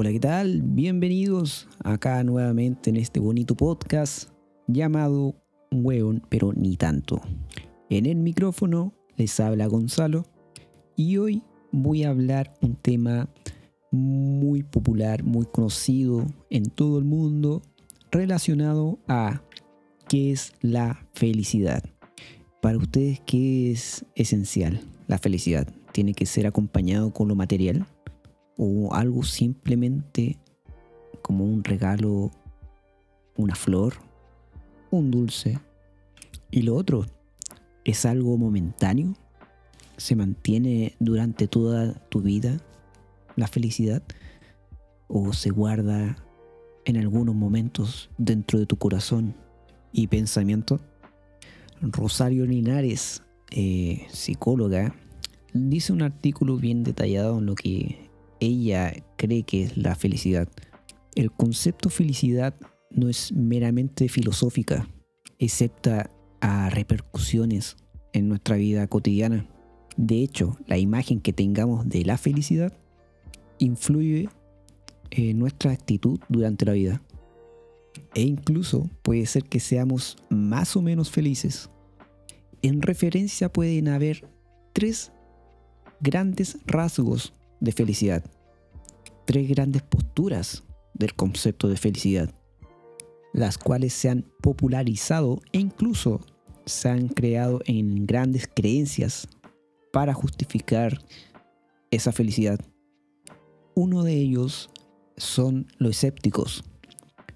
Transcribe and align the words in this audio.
Hola, 0.00 0.12
¿qué 0.12 0.20
tal? 0.20 0.62
Bienvenidos 0.62 1.66
acá 1.82 2.22
nuevamente 2.22 2.88
en 2.88 2.94
este 2.94 3.18
bonito 3.18 3.56
podcast 3.56 4.30
llamado 4.68 5.34
Hueón, 5.72 6.22
pero 6.28 6.52
ni 6.52 6.76
tanto. 6.76 7.20
En 7.90 8.06
el 8.06 8.18
micrófono 8.18 8.94
les 9.16 9.40
habla 9.40 9.66
Gonzalo 9.66 10.24
y 10.94 11.16
hoy 11.16 11.42
voy 11.72 12.04
a 12.04 12.10
hablar 12.10 12.54
un 12.62 12.76
tema 12.76 13.28
muy 13.90 14.62
popular, 14.62 15.24
muy 15.24 15.46
conocido 15.46 16.24
en 16.48 16.70
todo 16.70 17.00
el 17.00 17.04
mundo 17.04 17.60
relacionado 18.12 19.00
a 19.08 19.42
qué 20.08 20.30
es 20.30 20.52
la 20.60 21.08
felicidad. 21.12 21.82
Para 22.62 22.78
ustedes, 22.78 23.20
¿qué 23.26 23.72
es 23.72 24.06
esencial 24.14 24.80
la 25.08 25.18
felicidad? 25.18 25.66
¿Tiene 25.90 26.14
que 26.14 26.24
ser 26.24 26.46
acompañado 26.46 27.12
con 27.12 27.26
lo 27.26 27.34
material? 27.34 27.84
¿O 28.58 28.92
algo 28.92 29.22
simplemente 29.22 30.36
como 31.22 31.44
un 31.44 31.64
regalo, 31.64 32.30
una 33.36 33.54
flor, 33.54 33.94
un 34.90 35.10
dulce? 35.10 35.58
Y 36.50 36.62
lo 36.62 36.74
otro, 36.74 37.06
¿es 37.84 38.04
algo 38.04 38.36
momentáneo? 38.36 39.14
¿Se 39.96 40.16
mantiene 40.16 40.96
durante 40.98 41.46
toda 41.48 41.94
tu 42.08 42.20
vida 42.20 42.60
la 43.36 43.46
felicidad? 43.46 44.02
¿O 45.06 45.32
se 45.32 45.50
guarda 45.50 46.16
en 46.84 46.96
algunos 46.96 47.34
momentos 47.34 48.10
dentro 48.18 48.58
de 48.58 48.66
tu 48.66 48.76
corazón 48.76 49.34
y 49.92 50.08
pensamiento? 50.08 50.80
Rosario 51.80 52.44
Linares, 52.44 53.22
eh, 53.50 54.06
psicóloga, 54.10 54.94
dice 55.52 55.92
un 55.92 56.02
artículo 56.02 56.56
bien 56.56 56.82
detallado 56.82 57.38
en 57.38 57.46
lo 57.46 57.54
que 57.54 58.07
ella 58.40 58.92
cree 59.16 59.42
que 59.42 59.64
es 59.64 59.76
la 59.76 59.94
felicidad. 59.94 60.48
El 61.14 61.32
concepto 61.32 61.90
felicidad 61.90 62.54
no 62.90 63.08
es 63.08 63.32
meramente 63.32 64.08
filosófica, 64.08 64.88
excepto 65.38 65.90
a 66.40 66.70
repercusiones 66.70 67.76
en 68.12 68.28
nuestra 68.28 68.56
vida 68.56 68.86
cotidiana. 68.86 69.46
De 69.96 70.22
hecho, 70.22 70.56
la 70.66 70.78
imagen 70.78 71.20
que 71.20 71.32
tengamos 71.32 71.88
de 71.88 72.04
la 72.04 72.18
felicidad 72.18 72.72
influye 73.58 74.28
en 75.10 75.38
nuestra 75.38 75.72
actitud 75.72 76.20
durante 76.28 76.64
la 76.64 76.72
vida. 76.72 77.02
E 78.14 78.22
incluso 78.22 78.88
puede 79.02 79.26
ser 79.26 79.44
que 79.44 79.60
seamos 79.60 80.16
más 80.30 80.76
o 80.76 80.82
menos 80.82 81.10
felices. 81.10 81.70
En 82.62 82.82
referencia 82.82 83.52
pueden 83.52 83.88
haber 83.88 84.28
tres 84.72 85.12
grandes 86.00 86.58
rasgos 86.66 87.32
de 87.60 87.72
felicidad. 87.72 88.24
Tres 89.24 89.48
grandes 89.48 89.82
posturas 89.82 90.64
del 90.94 91.14
concepto 91.14 91.68
de 91.68 91.76
felicidad. 91.76 92.34
Las 93.32 93.58
cuales 93.58 93.92
se 93.92 94.08
han 94.08 94.24
popularizado 94.40 95.40
e 95.52 95.58
incluso 95.58 96.20
se 96.66 96.88
han 96.88 97.08
creado 97.08 97.60
en 97.66 98.06
grandes 98.06 98.48
creencias 98.52 99.28
para 99.92 100.14
justificar 100.14 101.00
esa 101.90 102.12
felicidad. 102.12 102.60
Uno 103.74 104.02
de 104.02 104.14
ellos 104.14 104.70
son 105.16 105.66
los 105.78 105.90
escépticos. 105.90 106.64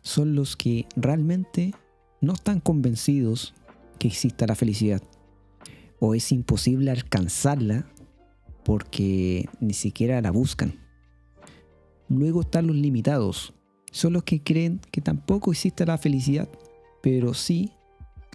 Son 0.03 0.35
los 0.35 0.57
que 0.57 0.87
realmente 0.97 1.73
no 2.21 2.35
están 2.35 2.61
convencidos 2.61 3.55
que 3.99 4.09
exista 4.09 4.47
la 4.47 4.55
felicidad. 4.55 5.03
O 6.01 6.15
es 6.15 6.33
imposible 6.33 6.91
alcanzarla 6.91 7.87
porque 8.65 9.49
ni 9.61 9.75
siquiera 9.75 10.21
la 10.21 10.31
buscan. 10.31 10.75
Luego 12.09 12.43
están 12.43 12.67
los 12.67 12.77
limitados. 12.77 13.55
Son 13.91 14.13
los 14.13 14.23
que 14.23 14.43
creen 14.43 14.81
que 14.91 15.01
tampoco 15.01 15.51
existe 15.51 15.85
la 15.87 15.99
felicidad, 15.99 16.49
pero 17.03 17.35
sí 17.35 17.73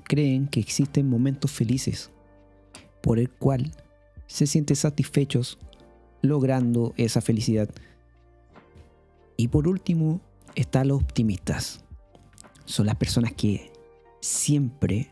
creen 0.04 0.48
que 0.48 0.60
existen 0.60 1.10
momentos 1.10 1.52
felices, 1.52 2.12
por 3.02 3.20
el 3.20 3.30
cual 3.30 3.72
se 4.28 4.48
sienten 4.48 4.76
satisfechos 4.76 5.58
logrando 6.22 6.94
esa 6.98 7.22
felicidad 7.22 7.70
y 9.38 9.50
por 9.50 9.68
último, 9.68 10.20
están 10.56 10.88
los 10.88 11.02
optimistas. 11.02 11.86
Son 12.66 12.88
las 12.88 12.96
personas 12.96 13.34
que 13.34 13.72
siempre 14.20 15.12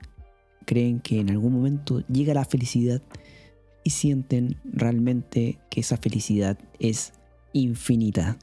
creen 0.66 1.00
que 1.00 1.20
en 1.20 1.30
algún 1.30 1.54
momento 1.54 2.02
llega 2.08 2.34
la 2.34 2.44
felicidad 2.44 3.04
y 3.86 3.92
sienten 3.92 4.58
realmente 4.66 5.60
que 5.70 5.82
esa 5.82 5.96
felicidad 5.96 6.58
es 6.80 7.14
infinita. 7.54 8.38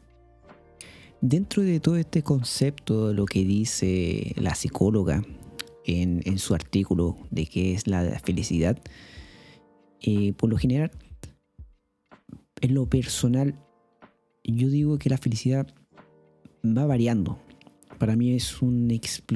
Dentro 1.20 1.64
de 1.64 1.80
todo 1.80 1.96
este 1.96 2.22
concepto, 2.22 3.12
lo 3.12 3.26
que 3.26 3.44
dice 3.44 4.34
la 4.36 4.54
psicóloga 4.54 5.24
en, 5.84 6.38
su 6.38 6.54
artículo 6.54 7.18
de 7.32 7.46
qué 7.46 7.74
es 7.74 7.88
la 7.88 8.20
felicidad, 8.20 8.78
eh, 10.00 10.32
por 10.32 10.48
lo 10.48 10.56
general, 10.56 10.92
en 12.60 12.74
lo 12.74 12.86
personal, 12.86 13.58
yo 14.44 14.68
digo 14.68 14.96
que 14.98 15.10
la 15.10 15.18
felicidad 15.18 15.66
va 16.64 16.86
variando. 16.86 17.40
Para 17.98 18.14
mí 18.14 18.32
es 18.32 18.62
un 18.62 18.88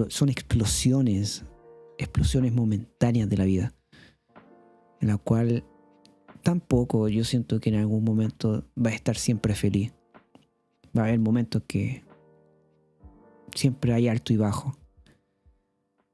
son 0.09 0.29
explosiones, 0.29 1.45
explosiones 1.99 2.53
momentáneas 2.53 3.29
de 3.29 3.37
la 3.37 3.45
vida, 3.45 3.75
en 5.01 5.09
la 5.09 5.17
cual 5.17 5.65
tampoco 6.47 7.09
yo 7.09 7.25
siento 7.25 7.59
que 7.59 7.71
en 7.71 7.75
algún 7.75 8.05
momento 8.05 8.71
va 8.79 8.91
a 8.91 8.95
estar 8.95 9.17
siempre 9.17 9.57
feliz. 9.57 9.93
Va 10.97 11.03
a 11.03 11.07
haber 11.07 11.19
momentos 11.19 11.65
que 11.67 12.05
siempre 13.53 13.93
hay 13.93 14.07
alto 14.07 14.33
y 14.33 14.37
bajo. 14.37 14.79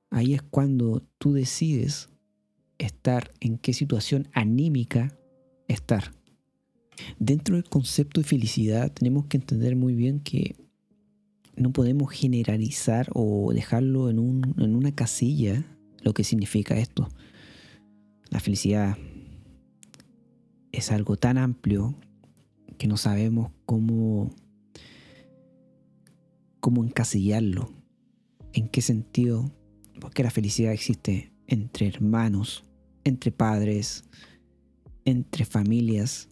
Ahí 0.09 0.32
es 0.32 0.41
cuando 0.41 1.03
tú 1.19 1.34
decides 1.34 2.09
estar 2.78 3.31
en 3.41 3.59
qué 3.59 3.75
situación 3.75 4.26
anímica 4.32 5.19
estar. 5.69 6.15
Dentro 7.19 7.56
del 7.56 7.64
concepto 7.64 8.22
de 8.22 8.26
felicidad 8.26 8.91
tenemos 8.91 9.26
que 9.26 9.37
entender 9.37 9.76
muy 9.76 9.94
bien 9.94 10.20
que 10.20 10.56
no 11.56 11.75
podemos 11.75 12.10
generalizar 12.10 13.10
o 13.12 13.53
dejarlo 13.53 14.09
en, 14.09 14.19
una 14.19 14.94
casilla 14.94 15.62
lo 16.00 16.14
que 16.14 16.25
significa 16.25 16.78
esto. 16.78 17.10
La 18.31 18.41
felicidad 18.41 18.97
es 20.72 20.91
algo 20.91 21.16
tan 21.16 21.38
amplio 21.38 21.94
que 22.78 22.88
no 22.88 22.97
sabemos 22.97 23.53
cómo, 23.66 24.31
cómo 26.60 26.84
encasillarlo. 26.84 27.71
¿En 28.55 28.69
qué 28.69 28.82
sentido? 28.82 29.53
Porque 30.00 30.22
la 30.22 30.31
felicidad 30.31 30.72
existe 30.72 31.32
entre 31.47 31.87
hermanos, 31.87 32.65
entre 33.05 33.31
padres, 33.31 34.05
entre 35.05 35.44
familias, 35.44 36.28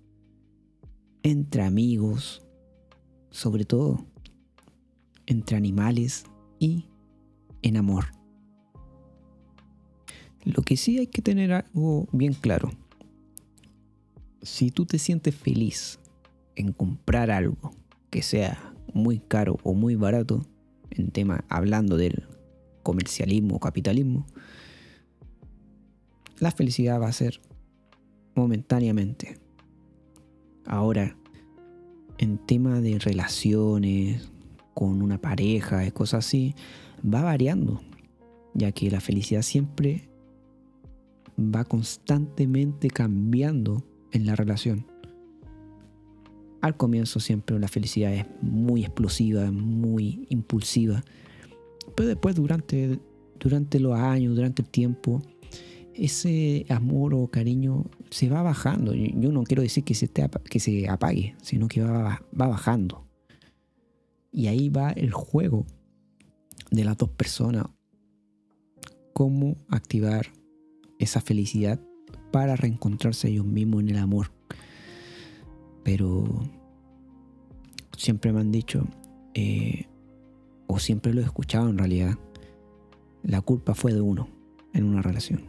entre 1.22 1.62
amigos, 1.62 2.42
sobre 3.30 3.64
todo 3.64 4.06
entre 5.26 5.56
animales 5.56 6.24
y 6.58 6.86
en 7.62 7.76
amor. 7.76 8.06
Lo 10.44 10.62
que 10.62 10.76
sí 10.76 10.98
hay 10.98 11.06
que 11.06 11.22
tener 11.22 11.52
algo 11.52 12.08
bien 12.12 12.32
claro. 12.32 12.70
Si 14.42 14.70
tú 14.70 14.86
te 14.86 14.98
sientes 14.98 15.34
feliz 15.34 15.98
en 16.56 16.72
comprar 16.72 17.30
algo 17.30 17.72
que 18.10 18.22
sea 18.22 18.74
muy 18.94 19.18
caro 19.18 19.58
o 19.62 19.74
muy 19.74 19.94
barato, 19.94 20.44
en 20.90 21.10
tema 21.10 21.44
hablando 21.48 21.96
del 21.96 22.24
comercialismo 22.82 23.56
o 23.56 23.60
capitalismo, 23.60 24.26
la 26.38 26.50
felicidad 26.50 27.00
va 27.00 27.08
a 27.08 27.12
ser 27.12 27.40
momentáneamente. 28.34 29.38
Ahora, 30.64 31.16
en 32.18 32.38
tema 32.38 32.80
de 32.80 32.98
relaciones 32.98 34.30
con 34.74 35.02
una 35.02 35.20
pareja, 35.20 35.84
y 35.86 35.90
cosas 35.90 36.26
así, 36.26 36.54
va 37.02 37.22
variando, 37.22 37.80
ya 38.54 38.72
que 38.72 38.90
la 38.90 39.00
felicidad 39.00 39.42
siempre 39.42 40.08
va 41.38 41.64
constantemente 41.64 42.88
cambiando 42.88 43.84
en 44.12 44.26
la 44.26 44.36
relación. 44.36 44.86
Al 46.60 46.76
comienzo 46.76 47.20
siempre 47.20 47.58
la 47.58 47.68
felicidad 47.68 48.12
es 48.12 48.26
muy 48.42 48.82
explosiva, 48.82 49.50
muy 49.50 50.26
impulsiva, 50.28 51.02
pero 51.96 52.08
después 52.08 52.34
durante, 52.34 52.98
durante 53.38 53.80
los 53.80 53.94
años, 53.98 54.36
durante 54.36 54.62
el 54.62 54.68
tiempo, 54.68 55.22
ese 55.94 56.66
amor 56.68 57.14
o 57.14 57.28
cariño 57.28 57.86
se 58.10 58.28
va 58.28 58.42
bajando. 58.42 58.94
Yo 58.94 59.32
no 59.32 59.42
quiero 59.44 59.62
decir 59.62 59.84
que 59.84 59.94
se, 59.94 60.08
que 60.08 60.60
se 60.60 60.88
apague, 60.88 61.34
sino 61.42 61.68
que 61.68 61.82
va, 61.82 62.22
va 62.38 62.48
bajando. 62.48 63.06
Y 64.32 64.46
ahí 64.46 64.68
va 64.68 64.90
el 64.90 65.12
juego 65.12 65.66
de 66.70 66.84
las 66.84 66.96
dos 66.96 67.10
personas. 67.10 67.66
Cómo 69.12 69.56
activar 69.68 70.32
esa 70.98 71.20
felicidad 71.20 71.80
para 72.30 72.56
reencontrarse 72.56 73.28
ellos 73.28 73.46
mismos 73.46 73.82
en 73.82 73.90
el 73.90 73.98
amor. 73.98 74.30
Pero 75.82 76.24
siempre 77.96 78.32
me 78.32 78.40
han 78.40 78.52
dicho, 78.52 78.86
eh, 79.34 79.86
o 80.66 80.78
siempre 80.78 81.12
lo 81.12 81.20
he 81.20 81.24
escuchado 81.24 81.68
en 81.68 81.78
realidad, 81.78 82.18
la 83.22 83.40
culpa 83.40 83.74
fue 83.74 83.92
de 83.92 84.00
uno 84.00 84.28
en 84.72 84.84
una 84.84 85.02
relación. 85.02 85.42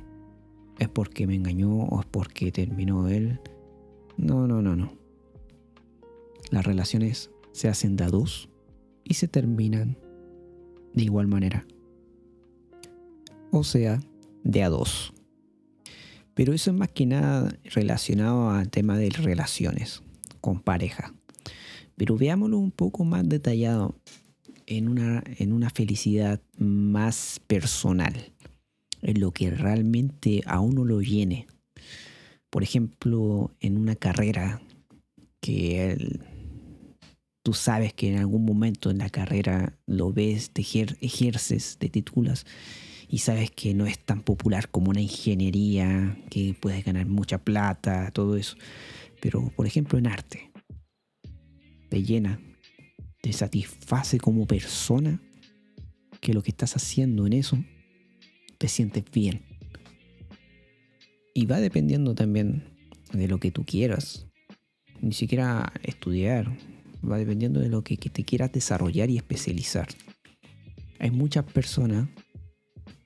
Es 0.79 0.89
porque 0.89 1.27
me 1.27 1.35
engañó 1.35 1.71
o 1.71 1.99
es 2.01 2.05
porque 2.07 2.51
terminó 2.51 3.07
él. 3.07 3.39
No, 4.17 4.47
no, 4.47 4.61
no, 4.61 4.75
no. 4.75 4.93
Las 6.49 6.65
relaciones 6.65 7.31
se 7.51 7.69
hacen 7.69 7.95
de 7.95 8.07
dos 8.07 8.49
y 9.03 9.13
se 9.13 9.27
terminan 9.27 9.97
de 10.93 11.03
igual 11.03 11.27
manera. 11.27 11.65
O 13.51 13.63
sea, 13.63 13.99
de 14.43 14.63
a 14.63 14.69
dos. 14.69 15.13
Pero 16.33 16.53
eso 16.53 16.71
es 16.71 16.77
más 16.77 16.89
que 16.89 17.05
nada 17.05 17.53
relacionado 17.65 18.49
al 18.51 18.69
tema 18.69 18.97
de 18.97 19.09
relaciones 19.09 20.01
con 20.39 20.59
pareja. 20.61 21.13
Pero 21.95 22.17
veámoslo 22.17 22.57
un 22.57 22.71
poco 22.71 23.03
más 23.03 23.27
detallado 23.27 23.95
en 24.65 24.87
una, 24.87 25.23
en 25.37 25.53
una 25.53 25.69
felicidad 25.69 26.41
más 26.57 27.41
personal, 27.47 28.31
en 29.01 29.19
lo 29.19 29.31
que 29.31 29.51
realmente 29.51 30.41
a 30.45 30.59
uno 30.59 30.85
lo 30.85 31.01
llene. 31.01 31.47
Por 32.49 32.63
ejemplo, 32.63 33.51
en 33.59 33.77
una 33.77 33.95
carrera 33.95 34.61
que 35.41 36.19
tú 37.43 37.53
sabes 37.53 37.93
que 37.93 38.09
en 38.09 38.19
algún 38.19 38.45
momento 38.45 38.89
en 38.89 38.99
la 38.99 39.09
carrera 39.09 39.77
lo 39.85 40.13
ves, 40.13 40.51
te 40.51 40.61
ejerces, 40.61 41.77
te 41.77 41.89
titulas 41.89 42.45
y 43.11 43.17
sabes 43.17 43.51
que 43.51 43.73
no 43.73 43.85
es 43.85 43.99
tan 43.99 44.21
popular 44.21 44.69
como 44.69 44.89
una 44.89 45.01
ingeniería, 45.01 46.17
que 46.29 46.55
puedes 46.57 46.85
ganar 46.85 47.05
mucha 47.07 47.39
plata, 47.39 48.09
todo 48.11 48.37
eso. 48.37 48.55
Pero, 49.19 49.51
por 49.53 49.67
ejemplo, 49.67 49.99
en 49.99 50.07
arte, 50.07 50.49
te 51.89 52.03
llena, 52.03 52.39
te 53.21 53.33
satisface 53.33 54.17
como 54.17 54.47
persona 54.47 55.21
que 56.21 56.33
lo 56.33 56.41
que 56.41 56.51
estás 56.51 56.77
haciendo 56.77 57.27
en 57.27 57.33
eso 57.33 57.61
te 58.57 58.69
sientes 58.69 59.03
bien. 59.11 59.41
Y 61.33 61.47
va 61.47 61.59
dependiendo 61.59 62.15
también 62.15 62.63
de 63.11 63.27
lo 63.27 63.39
que 63.39 63.51
tú 63.51 63.65
quieras. 63.65 64.25
Ni 65.01 65.11
siquiera 65.11 65.73
estudiar. 65.83 66.57
Va 67.03 67.17
dependiendo 67.17 67.59
de 67.59 67.67
lo 67.67 67.83
que, 67.83 67.97
que 67.97 68.09
te 68.09 68.23
quieras 68.23 68.53
desarrollar 68.53 69.09
y 69.09 69.17
especializar. 69.17 69.89
Hay 70.99 71.11
muchas 71.11 71.43
personas 71.43 72.07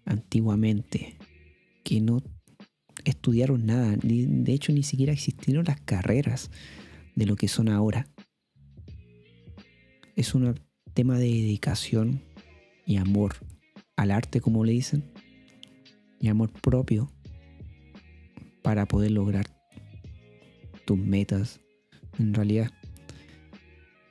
antiguamente 0.06 1.18
que 1.84 2.02
no 2.02 2.22
estudiaron 3.04 3.66
nada, 3.66 3.96
de 3.98 4.54
hecho 4.54 4.72
ni 4.72 4.84
siquiera 4.84 5.14
existieron 5.14 5.66
las 5.66 5.80
carreras 5.82 6.50
de 7.16 7.26
lo 7.26 7.36
que 7.36 7.48
son 7.48 7.70
ahora. 7.70 8.08
Es 10.16 10.34
un 10.34 10.60
tema 10.94 11.20
de 11.20 11.26
dedicación 11.26 12.22
y 12.86 12.98
amor 12.98 13.36
al 13.96 14.12
arte, 14.12 14.42
como 14.42 14.64
le 14.64 14.72
dicen, 14.72 15.12
y 16.20 16.28
amor 16.28 16.52
propio 16.52 17.12
para 18.62 18.88
poder 18.88 19.12
lograr 19.12 19.46
tus 20.86 20.98
metas 20.98 21.60
en 22.18 22.34
realidad. 22.34 22.72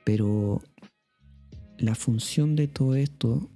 Pero 0.03 0.61
la 1.77 1.95
función 1.95 2.55
de 2.55 2.67
todo 2.67 2.95
esto 2.95 3.49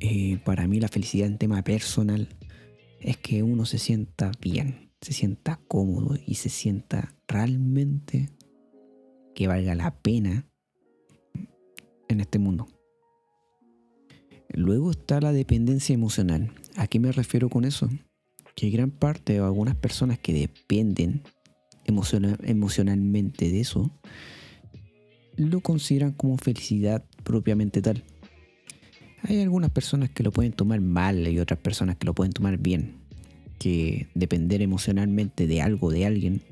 eh, 0.00 0.38
para 0.44 0.66
mí 0.66 0.80
la 0.80 0.88
felicidad 0.88 1.26
en 1.26 1.38
tema 1.38 1.62
personal 1.62 2.28
es 3.00 3.16
que 3.16 3.42
uno 3.42 3.66
se 3.66 3.78
sienta 3.78 4.32
bien, 4.40 4.90
se 5.00 5.12
sienta 5.12 5.60
cómodo 5.68 6.16
y 6.26 6.36
se 6.36 6.48
sienta 6.48 7.14
realmente 7.28 8.30
que 9.34 9.46
valga 9.46 9.74
la 9.74 9.94
pena 9.94 10.46
en 12.08 12.20
este 12.20 12.38
mundo. 12.38 12.68
Luego 14.48 14.90
está 14.90 15.20
la 15.20 15.32
dependencia 15.32 15.94
emocional. 15.94 16.52
¿A 16.76 16.86
qué 16.86 16.98
me 16.98 17.12
refiero 17.12 17.50
con 17.50 17.64
eso? 17.64 17.90
Que 18.54 18.70
gran 18.70 18.90
parte 18.90 19.40
o 19.40 19.44
algunas 19.44 19.76
personas 19.76 20.18
que 20.18 20.32
dependen 20.32 21.22
emocionalmente 21.84 23.50
de 23.50 23.60
eso 23.60 23.92
lo 25.36 25.60
consideran 25.60 26.12
como 26.12 26.38
felicidad 26.38 27.04
propiamente 27.22 27.82
tal. 27.82 28.02
Hay 29.28 29.42
algunas 29.42 29.70
personas 29.70 30.10
que 30.10 30.22
lo 30.22 30.30
pueden 30.30 30.52
tomar 30.52 30.80
mal 30.80 31.26
y 31.26 31.40
otras 31.40 31.58
personas 31.58 31.96
que 31.96 32.06
lo 32.06 32.14
pueden 32.14 32.32
tomar 32.32 32.58
bien. 32.58 32.94
Que 33.58 34.06
depender 34.14 34.62
emocionalmente 34.62 35.48
de 35.48 35.62
algo, 35.62 35.90
de 35.90 36.06
alguien, 36.06 36.42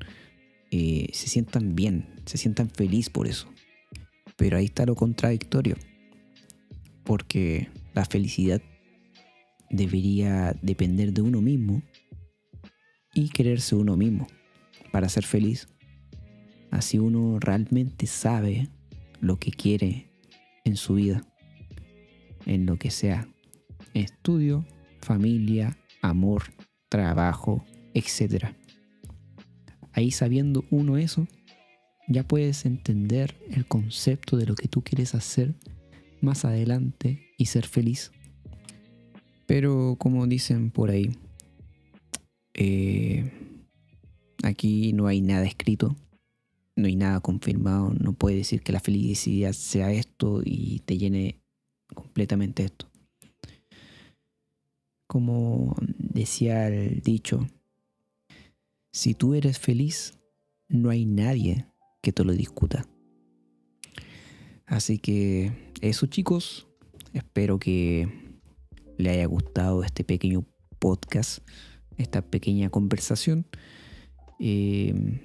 eh, 0.73 1.09
se 1.13 1.29
sientan 1.29 1.77
bien, 1.77 2.09
se 2.27 2.37
sientan 2.37 2.69
feliz 2.69 3.11
por 3.11 3.29
eso. 3.29 3.49
Pero 4.37 4.57
ahí 4.57 4.65
está 4.65 4.87
lo 4.87 4.97
contradictorio. 4.97 5.77
Porque 7.05 7.69
la 7.95 8.05
felicidad 8.05 8.61
debería 9.71 10.57
depender 10.61 11.13
de 11.13 11.23
uno 11.23 11.41
mismo 11.41 11.81
y 13.15 13.29
quererse 13.29 13.77
uno 13.77 13.97
mismo 13.97 14.27
para 14.91 15.09
ser 15.09 15.25
feliz. 15.25 15.69
Así 16.73 16.99
uno 16.99 17.39
realmente 17.39 18.09
sabe 18.09 18.69
lo 19.21 19.39
que 19.39 19.53
quiere 19.53 20.09
en 20.65 20.75
su 20.75 20.95
vida 20.95 21.25
en 22.47 22.67
lo 22.67 22.77
que 22.79 22.91
sea. 22.91 23.29
Estudio, 23.95 24.67
familia, 25.01 25.79
amor, 26.03 26.45
trabajo, 26.89 27.65
etc. 27.95 28.47
Ahí 29.93 30.11
sabiendo 30.11 30.65
uno 30.71 30.97
eso, 30.97 31.27
ya 32.09 32.27
puedes 32.27 32.67
entender 32.67 33.37
el 33.51 33.67
concepto 33.67 34.37
de 34.37 34.47
lo 34.47 34.55
que 34.55 34.69
tú 34.69 34.83
quieres 34.83 35.15
hacer 35.15 35.55
más 36.21 36.45
adelante 36.45 37.31
y 37.39 37.47
ser 37.47 37.67
feliz. 37.67 38.13
Pero 39.47 39.97
como 39.99 40.27
dicen 40.27 40.71
por 40.71 40.91
ahí, 40.91 41.11
eh, 42.55 43.31
aquí 44.43 44.93
no 44.93 45.07
hay 45.07 45.21
nada 45.21 45.45
escrito, 45.45 45.97
no 46.77 46.87
hay 46.87 46.97
nada 46.97 47.21
confirmado, 47.21 47.93
no 47.95 48.13
puede 48.13 48.37
decir 48.37 48.63
que 48.63 48.73
la 48.73 48.81
felicidad 48.81 49.53
sea 49.53 49.93
esto 49.93 50.43
y 50.45 50.81
te 50.81 50.99
llene 50.99 51.44
completamente 51.93 52.65
esto. 52.65 52.91
Como 55.07 55.77
decía 55.99 56.69
el 56.69 57.01
dicho, 57.01 57.47
si 58.93 59.15
tú 59.15 59.35
eres 59.35 59.59
feliz, 59.59 60.19
no 60.69 60.91
hay 60.91 61.05
nadie 61.05 61.67
que 62.03 62.13
te 62.13 62.25
lo 62.25 62.33
discuta. 62.33 62.87
Así 64.67 64.99
que 64.99 65.53
eso 65.81 66.07
chicos, 66.07 66.67
espero 67.13 67.59
que 67.59 68.09
le 68.97 69.11
haya 69.11 69.27
gustado 69.27 69.85
este 69.85 70.05
pequeño 70.05 70.45
podcast, 70.79 71.47
esta 71.97 72.23
pequeña 72.23 72.71
conversación. 72.71 73.47
Eh, 74.39 75.21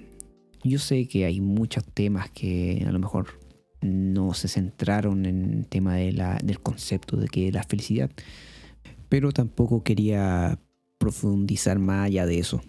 yo 0.62 0.78
sé 0.78 1.08
que 1.08 1.24
hay 1.24 1.40
muchos 1.40 1.84
temas 1.84 2.30
que 2.30 2.84
a 2.86 2.92
lo 2.92 2.98
mejor 2.98 3.40
no 3.80 4.34
se 4.34 4.48
centraron 4.48 5.26
en 5.26 5.52
el 5.52 5.66
tema 5.66 5.96
de 5.96 6.12
la, 6.12 6.38
del 6.42 6.60
concepto 6.60 7.16
de 7.16 7.28
que 7.28 7.50
la 7.52 7.62
felicidad, 7.62 8.10
pero 9.08 9.32
tampoco 9.32 9.82
quería 9.82 10.58
profundizar 10.98 11.78
más 11.78 12.06
allá 12.06 12.26
de 12.26 12.38
eso. 12.38 12.60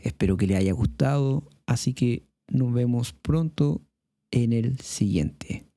Espero 0.00 0.36
que 0.36 0.46
le 0.46 0.56
haya 0.56 0.72
gustado, 0.72 1.48
así 1.66 1.94
que 1.94 2.26
nos 2.48 2.72
vemos 2.72 3.12
pronto 3.12 3.82
en 4.30 4.52
el 4.52 4.78
siguiente. 4.80 5.69